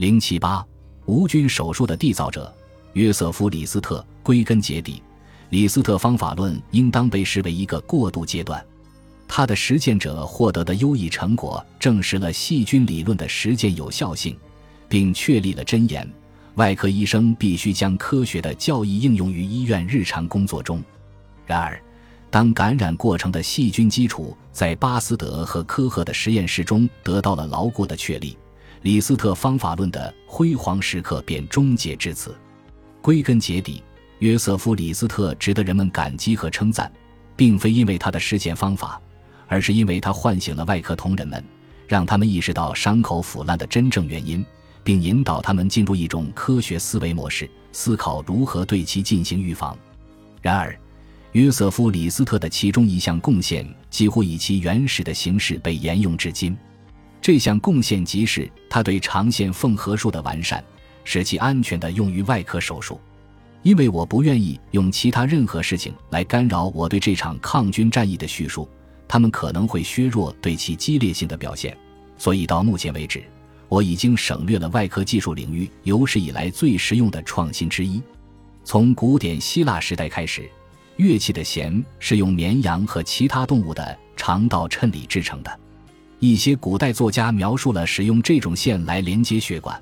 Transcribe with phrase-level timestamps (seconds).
[0.00, 0.66] 零七八
[1.04, 2.50] 无菌手术的缔造者
[2.94, 4.02] 约瑟夫·李斯特。
[4.22, 5.02] 归根结底，
[5.50, 8.64] 李斯特方法论应当被视为一个过渡阶段。
[9.28, 14.34] 他的实践者获得的优异成果，证实了细菌理论的实践有效性，
[14.88, 16.10] 并确立了箴言：
[16.54, 20.82] 外科医生必须将科学的教义应用于医院日常工作中。
[21.44, 21.78] 然而，
[22.30, 28.34] 当感染过程的细菌基础在巴斯德和科赫的实验室中得到了牢固的确立，
[28.82, 32.34] 李斯特方法论的辉煌时刻便终结至此。
[33.02, 33.82] 归根结底，
[34.20, 36.90] 约瑟夫·李斯特值得人们感激和称赞，
[37.36, 38.98] 并非因为他的实践方法，
[39.48, 41.44] 而是因为他唤醒了外科同仁们，
[41.86, 44.44] 让他们意识到伤口腐烂的真正原因，
[44.82, 49.76] 并引导他们进入一种科学思维模式，思考如何对其进行预防。
[50.40, 50.74] 然而，
[51.32, 56.56] 约瑟夫·李斯特的其中一项贡献几乎以其原始的形式被沿用至今。
[57.20, 60.64] 这项贡献即是他对长线缝合术的完善，
[61.04, 63.00] 使其安全地用于外科手术。
[63.62, 68.68] 因为我不愿意用其他任何事情来干扰我对这场抗菌战役的叙述，
[69.06, 71.76] 他们可能会削弱对其激烈性的表现。
[72.16, 73.22] 所以到目前为止，
[73.68, 78.02] 我已经省略了外科技术领域有史以来最实用的创新之一。
[78.64, 80.50] 从古典希腊时代开始。
[80.96, 85.60] 乐器的弦是用绵羊和其他动物的肠道衬里制成的。
[86.20, 89.80] 一些古代作家描述了使用这种线来连接血管，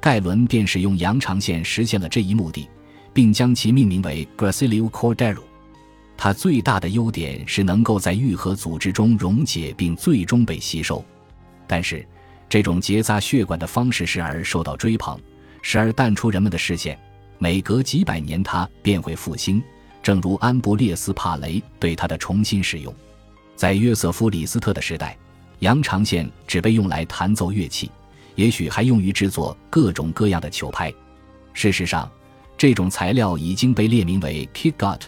[0.00, 2.68] 盖伦便使用羊肠线实现了这一目的，
[3.12, 5.42] 并将其命名为 Gracilio Cordaru。
[6.16, 11.04] 它最大的优点是能够在愈合组织中溶解并最终被吸收。
[11.66, 12.06] 但是，
[12.48, 15.18] 这种结扎血管的方式时而受到追捧，
[15.60, 16.96] 时而淡出人们的视线。
[17.38, 19.60] 每隔几百年，它便会复兴。
[20.04, 22.94] 正如安布列斯·帕雷对它的重新使用，
[23.56, 25.18] 在约瑟夫·李斯特的时代，
[25.60, 27.90] 羊肠线只被用来弹奏乐器，
[28.34, 30.92] 也许还用于制作各种各样的球拍。
[31.52, 32.10] 事实上，
[32.56, 35.00] 这种材料已经被列名为 kitgut。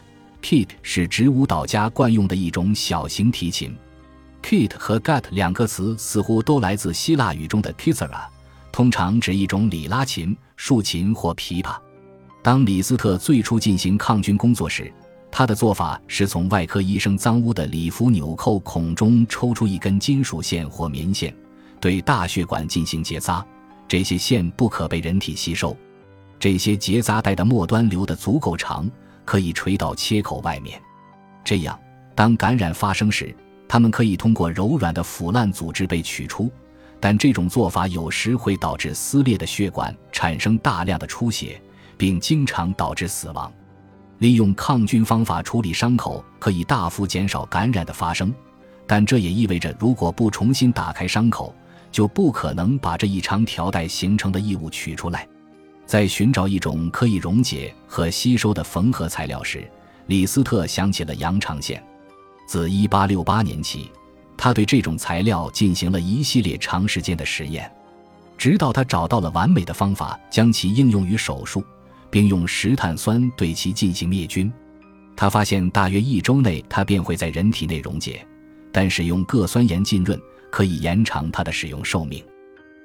[0.43, 3.77] kit 是指舞蹈家惯用的一种小型提琴。
[4.43, 8.21] kit 和 gut 两个词似乎都来自希腊语中的 kithara，
[8.71, 11.77] 通常指一种里拉琴、竖琴或琵琶。
[12.45, 14.93] 当李斯特最初进行抗菌工作时，
[15.39, 21.31] 他的做法是从外科医生脏污的礼服纽扣孔中抽出一根金属线或棉线，
[21.79, 23.45] 对大血管进行结扎。
[23.87, 25.77] 这些线不可被人体吸收，
[26.41, 28.91] 这些结扎带的末端留得足够长，
[29.27, 30.81] 可以垂到切口外面。
[31.45, 31.79] 这样，
[32.15, 33.37] 当感染发生时，
[33.69, 36.51] 它们可以通过柔软的腐烂组织被取出。
[36.99, 41.61] 但这种做法有时会导致撕裂的血管产生大量的出血。
[41.99, 43.51] 并经常导致死亡。
[44.19, 48.33] 利用抗菌方法处理伤口可以大幅减少感染的发生，
[48.87, 51.55] 但这也意味着，如果不重新打开伤口，
[51.93, 55.29] 就不可能把这一长条带形成的异物取出来。
[55.85, 59.71] 在寻找一种可以溶解和吸收的缝合材料时，
[60.07, 61.83] 李斯特想起了羊肠线。
[62.49, 63.91] 自1868年起，
[64.37, 67.71] 他对这种材料进行了一系列长时间的实验，
[68.39, 71.63] 直到他找到了完美的方法，将其应用于手术。
[72.11, 74.53] 并用石碳酸对其进行灭菌，
[75.15, 78.27] 他发现大约一周内它便会在人体内溶解，
[78.73, 82.23] 但使用铬酸盐浸润可以延长它的使用寿命。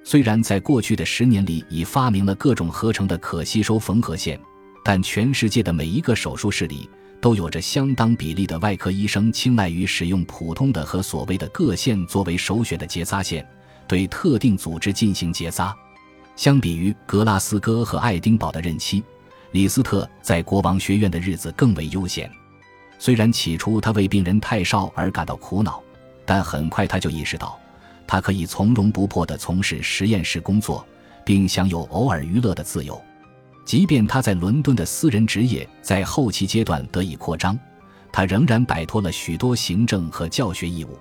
[0.03, 4.39] 虽然在过去的十年里已发明了各种合成的可吸收缝合线，
[4.83, 6.89] 但全世界的每一个手术室里
[7.19, 13.47] 都有着相当比例的外科医生青睐于使用普通的和所谓的铬线作为首选的结扎线，
[13.87, 15.75] 对特定组织进行结扎。
[16.35, 19.03] 相比于格拉斯哥和爱丁堡的任期。
[19.51, 22.31] 李斯特在国王学院的日子更为悠闲。
[22.97, 25.81] 虽然起初他为病人太少而感到苦恼，
[26.25, 27.59] 但很快他就意识到，
[28.07, 30.85] 他可以从容不迫地从事实验室工作，
[31.25, 33.01] 并享有偶尔娱乐的自由。
[33.65, 37.57] 即便他在伦敦的私人职业在后期阶段得以扩张，
[38.11, 40.97] 他仍然摆脱了许多行政和教学义务。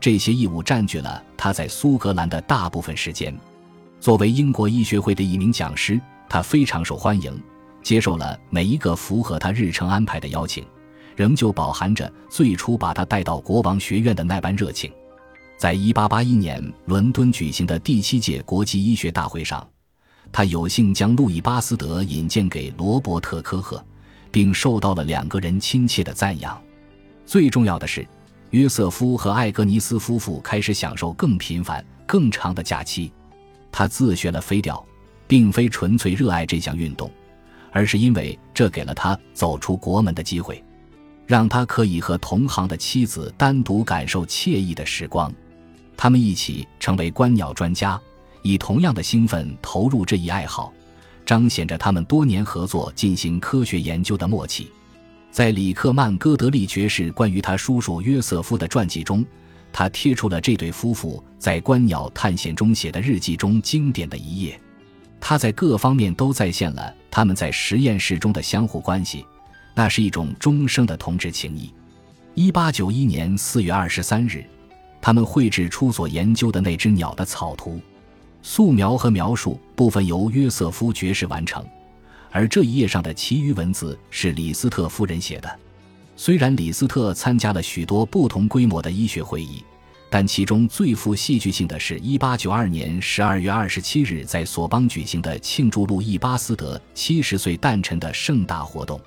[0.00, 3.36] 这些义务占据了他在苏格兰的大部分时间。
[4.00, 7.40] 作为英国医学会的一名讲师，他非常受欢迎。
[7.82, 10.66] 接受了每一个符合他日程安排的邀请，
[11.16, 14.92] 仍旧饱含着最初把他带到国王学院的那般热情。
[15.56, 19.66] 在1881年伦敦举行的第七届国际医学大会上，
[20.30, 23.82] 他有幸将路易巴斯德引荐给罗伯特科赫，
[24.30, 26.60] 并受到了两个人亲切的赞扬。
[27.24, 28.06] 最重要的是，
[28.50, 33.10] 约瑟夫和艾格尼斯夫妇开始享受更频繁、更长的假期。
[33.70, 34.84] 他自学了飞钓，
[35.26, 37.10] 并非纯粹热爱这项运动。
[37.70, 40.64] 而是因为这给了他走出国门的机会，
[41.26, 45.32] 让他可以和同行的妻子单独感受惬意的时光。
[45.94, 48.00] 他们一起成为观鸟专家，
[48.42, 50.72] 以同样的兴奋投入这一爱好，
[51.26, 54.72] 彰显着他们多年合作进行科学研究的默契。
[55.30, 59.22] 在里克曼·戈德利爵士关于他叔叔约瑟夫的传记中，
[59.72, 64.60] 他贴出了这对夫妇在观鸟探险中写的日记中经典的一页。
[65.20, 69.24] 他在各方面都再现了他们在实验室中的相互关系，
[69.74, 71.72] 那是一种终生的同志情谊。
[72.34, 74.44] 一八九一年四月二十三日，
[75.00, 77.80] 他们绘制出所研究的那只鸟的草图，
[78.42, 81.66] 素描和描述部分由约瑟夫爵士完成，
[82.30, 85.58] 而这一页上的其余文字是李斯特夫人写的。
[86.20, 89.62] 虽然李斯特参加了许多不同规模的医学会议。
[90.10, 98.98] 但其中最富戏剧性的是1892年12月27日在索邦举行的庆祝路易巴斯德七十岁诞辰的盛大活动。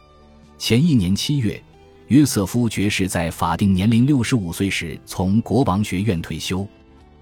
[0.58, 1.62] 前一年七月，
[2.08, 6.66] 约瑟夫爵士在法定年龄65岁时从国王学院退休。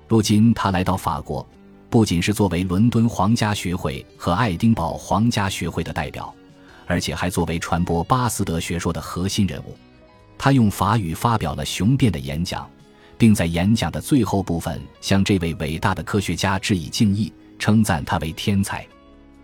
[0.08, 1.48] 如今他来到法国，
[1.90, 6.36] 不仅是作为伦敦皇家学会和爱丁堡皇家学会的代表，
[6.90, 9.78] 而且还作为传播巴斯德学说的核心人物。
[10.38, 12.68] 他用法语发表了雄辩的演讲。
[13.20, 18.88] 并在演讲的最后部分向这位伟大的科学家致以敬意，称赞他为天才。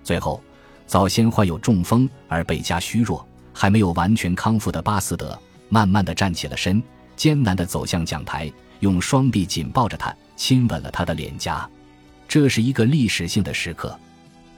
[0.01, 0.41] 最后，
[0.87, 5.37] 早先患有中风而倍加虚弱、还没有完全康复的巴斯德，
[5.67, 6.81] 慢慢的站起了身，
[7.17, 8.49] 艰难的走向讲台，
[8.79, 11.69] 用双臂紧抱着他，亲吻了他的脸颊。
[12.29, 13.99] 这是一个历史性的时刻，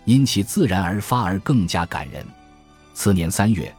[0.06, 2.24] 因其自然而发而更加感人。
[2.98, 3.72] 次年三月，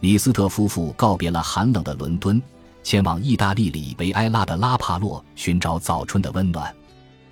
[0.00, 2.40] 李斯特夫妇告别了寒冷的伦敦。
[2.82, 6.70] 前往意大利里维埃拉的拉帕洛寻找早春的温暖，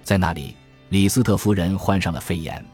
[0.03, 0.57] 在那里，
[0.89, 2.65] 李斯特夫人患上了肺炎。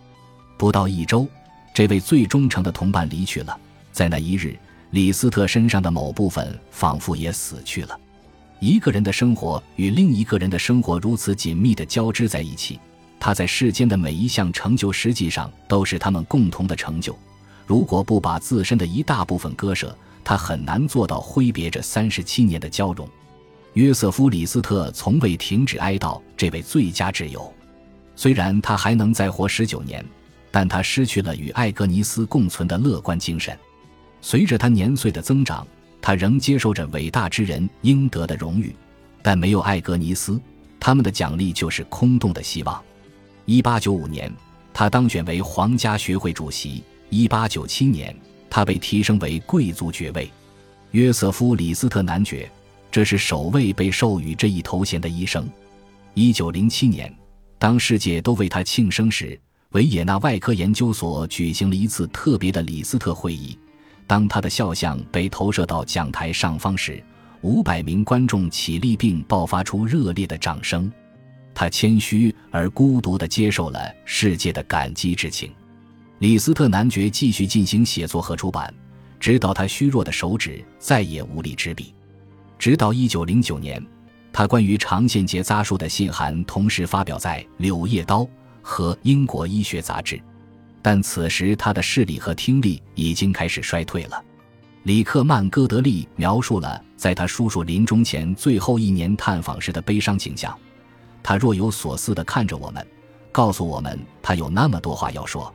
[0.56, 1.26] 不到一周，
[1.74, 3.58] 这位最忠诚的同伴离去了。
[3.90, 4.56] 在那一日，
[4.92, 7.98] 李斯特身上的某部分仿佛也死去了。
[8.60, 12.78] 一个人的生活与另一个人的生活如此紧密地交织在一起，
[13.18, 17.18] 他在世间的每一项成就实际上都是他们共同的成就。
[17.70, 23.08] 如果不把自身的一大部分割舍，他很难做到挥别这三十七年的交融。
[23.74, 27.54] 约瑟夫·李斯特从未停止哀悼这位最佳挚友。
[28.16, 30.04] 虽然他还能再活十九年，
[30.50, 33.56] 但他失去了与艾格尼斯共存的乐观精神。
[34.20, 35.64] 随着他年岁的增长，
[36.02, 38.74] 他仍接受着伟大之人应得的荣誉，
[39.22, 40.40] 但没有艾格尼斯，
[40.80, 42.82] 他们的奖励就是空洞的希望。
[43.44, 44.28] 一八九五年，
[44.74, 46.82] 他当选为皇家学会主席。
[47.10, 48.16] 一八九七年。
[48.52, 50.28] 他被提升为贵族爵位，
[50.90, 52.50] 约瑟夫·李斯特男爵，
[52.90, 55.48] 这是首位被授予这一头衔的医生。
[56.14, 57.14] 一九零七年，
[57.60, 59.40] 当世界都为他庆生时，
[59.70, 63.56] 维也纳外科研究所举行了一次特别的李斯特会议。
[64.04, 67.00] 当他的肖像被投射到讲台上方时，
[67.42, 70.90] 五百名观众起立并爆发出热烈的掌声。
[71.54, 75.52] 他谦虚而孤独地接受了世界的感激之情。
[76.20, 78.72] 李斯特男爵继续进行写作和出版，
[79.18, 81.94] 直到他虚弱的手指再也无力执笔。
[82.58, 83.86] 直到1909年，
[84.30, 88.20] 他关于长线结扎术的信函同时发表在《柳叶刀》
[88.60, 90.16] 和《英国医学杂志》，
[90.82, 94.22] 但此时他的视力和听力已经开始衰退了。
[94.82, 100.54] 里克曼·戈德利描述了在他叔叔临终前最后一年探访时的悲伤景象，
[101.22, 102.86] 他若有所思地看着我们，
[103.32, 105.50] 告诉我们他有那么多话要说。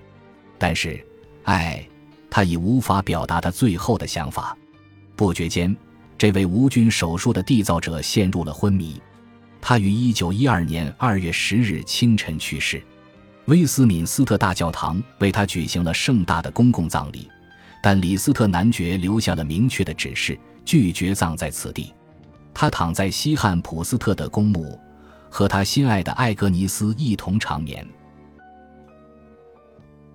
[0.57, 1.06] 但是，
[1.44, 1.86] 唉，
[2.30, 4.57] 他已无法表达他最后的想法。
[5.16, 5.76] 不觉间，
[6.18, 9.02] 这位无菌手术的缔造者陷入了昏迷。
[9.62, 12.83] 他于一九一二年二月十日清晨去世。
[13.45, 17.30] 威斯敏斯特大教堂为他举行了盛大的公共葬礼，
[17.81, 21.94] 但李斯特男爵留下了明确的指示，拒绝葬在此地。
[22.54, 24.80] 他躺在西汉普斯特的公墓，
[25.30, 27.88] 和他心爱的艾格尼斯一同长眠。